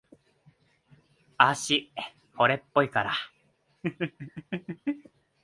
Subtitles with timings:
[1.37, 1.91] あたし、
[2.35, 3.13] 惚れっぽいから。